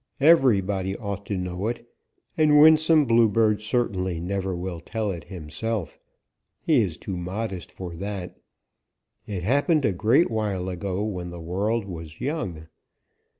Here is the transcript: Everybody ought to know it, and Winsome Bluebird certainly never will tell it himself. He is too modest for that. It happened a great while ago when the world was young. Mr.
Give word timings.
Everybody 0.19 0.97
ought 0.97 1.27
to 1.27 1.37
know 1.37 1.67
it, 1.67 1.87
and 2.35 2.59
Winsome 2.59 3.05
Bluebird 3.05 3.61
certainly 3.61 4.19
never 4.19 4.55
will 4.55 4.79
tell 4.79 5.11
it 5.11 5.25
himself. 5.25 5.99
He 6.59 6.81
is 6.81 6.97
too 6.97 7.15
modest 7.15 7.71
for 7.71 7.95
that. 7.97 8.35
It 9.27 9.43
happened 9.43 9.85
a 9.85 9.93
great 9.93 10.31
while 10.31 10.69
ago 10.69 11.03
when 11.03 11.29
the 11.29 11.39
world 11.39 11.85
was 11.85 12.19
young. 12.19 12.61
Mr. 12.61 12.67